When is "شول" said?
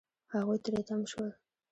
1.11-1.29